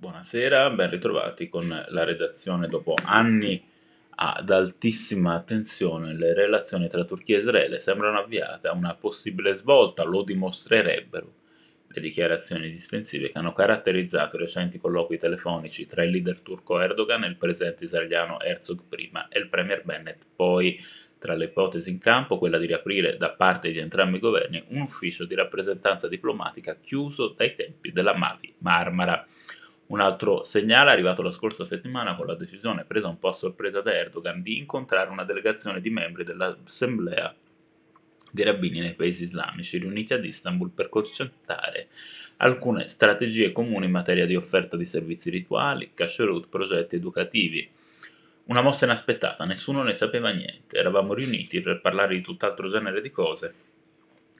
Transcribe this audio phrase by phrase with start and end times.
[0.00, 3.62] Buonasera, ben ritrovati con la redazione dopo anni
[4.08, 6.14] ad altissima attenzione.
[6.14, 11.30] Le relazioni tra Turchia e Israele sembrano avviate a una possibile svolta, lo dimostrerebbero
[11.86, 17.24] le dichiarazioni distensive che hanno caratterizzato i recenti colloqui telefonici tra il leader turco Erdogan
[17.24, 20.82] e il presidente israeliano Herzog prima e il premier Bennett poi
[21.18, 24.80] tra le ipotesi in campo quella di riaprire da parte di entrambi i governi un
[24.80, 29.26] ufficio di rappresentanza diplomatica chiuso dai tempi della Mavi Marmara.
[29.90, 33.32] Un altro segnale è arrivato la scorsa settimana con la decisione presa un po' a
[33.32, 37.34] sorpresa da Erdogan di incontrare una delegazione di membri dell'Assemblea
[38.30, 41.88] dei rabbini nei paesi islamici riuniti ad Istanbul per concentrare
[42.36, 47.68] alcune strategie comuni in materia di offerta di servizi rituali, kasherut, progetti educativi
[48.44, 53.10] una mossa inaspettata, nessuno ne sapeva niente, eravamo riuniti per parlare di tutt'altro genere di
[53.10, 53.54] cose,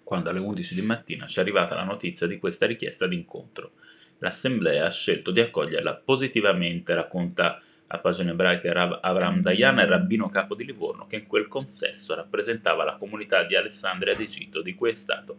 [0.03, 3.71] quando alle 11 di mattina ci è arrivata la notizia di questa richiesta d'incontro.
[4.21, 10.29] L'assemblea ha scelto di accoglierla positivamente, racconta a pagina ebraica Rav Avram Dayan, il rabbino
[10.31, 14.91] capo di Livorno, che in quel consesso rappresentava la comunità di Alessandria d'Egitto, di cui
[14.91, 15.37] è stato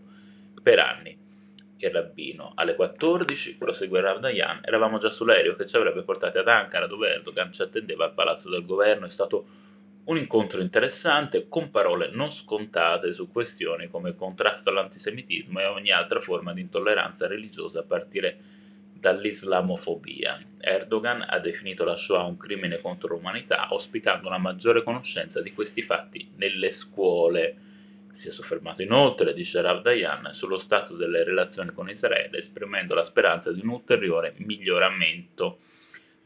[0.62, 1.18] per anni
[1.78, 2.54] il rabbino.
[2.56, 7.10] Alle 14, prosegue Rav Dayan, eravamo già sull'aereo che ci avrebbe portati ad Ankara, dove
[7.10, 9.06] Erdogan ci attendeva al palazzo del governo.
[9.06, 9.46] È stato
[10.04, 16.20] un incontro interessante con parole non scontate su questioni come contrasto all'antisemitismo e ogni altra
[16.20, 18.40] forma di intolleranza religiosa a partire
[19.02, 20.38] dall'islamofobia.
[20.60, 25.82] Erdogan ha definito la Shoah un crimine contro l'umanità, auspicando una maggiore conoscenza di questi
[25.82, 27.56] fatti nelle scuole.
[28.12, 33.04] Si è soffermato inoltre, dice Rav Dayan, sullo stato delle relazioni con Israele, esprimendo la
[33.04, 35.62] speranza di un ulteriore miglioramento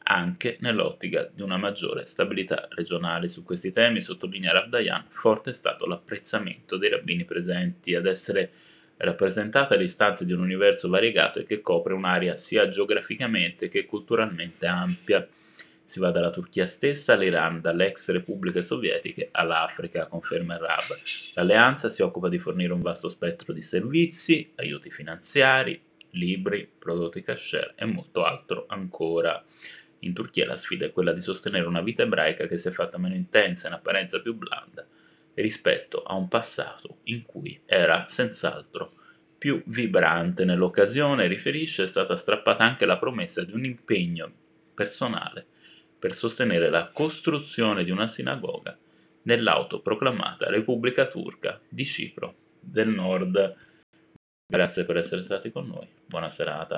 [0.08, 3.30] anche nell'ottica di una maggiore stabilità regionale.
[3.30, 8.52] Su questi temi, sottolinea Rav Dayan, forte è stato l'apprezzamento dei rabbini presenti ad essere
[8.98, 15.28] rappresentata l'istanza di un universo variegato e che copre un'area sia geograficamente che culturalmente ampia.
[15.88, 20.98] Si va dalla Turchia stessa all'Iran, dalle ex repubbliche sovietiche all'Africa, conferma il Rab.
[21.34, 25.80] L'alleanza si occupa di fornire un vasto spettro di servizi, aiuti finanziari,
[26.12, 29.44] libri, prodotti cashier e molto altro ancora.
[30.00, 32.98] In Turchia la sfida è quella di sostenere una vita ebraica che si è fatta
[32.98, 34.86] meno intensa e in apparenza più blanda
[35.36, 38.94] rispetto a un passato in cui era senz'altro
[39.38, 40.46] più vibrante.
[40.46, 44.32] Nell'occasione, riferisce, è stata strappata anche la promessa di un impegno
[44.74, 45.46] personale
[45.98, 48.78] per sostenere la costruzione di una sinagoga
[49.24, 53.56] nell'autoproclamata Repubblica Turca di Cipro del Nord.
[54.48, 56.74] Grazie per essere stati con noi, buona serata.